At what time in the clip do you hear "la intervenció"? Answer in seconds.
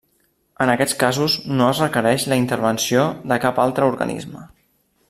2.33-3.07